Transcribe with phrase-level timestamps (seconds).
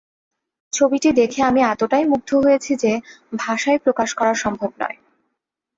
[0.73, 2.91] ছবিটি দেখে আমি এতটাই মুগ্ধ হয়েছি যে,
[3.35, 4.97] ভাষায় প্রকাশ করা সম্ভব নয়।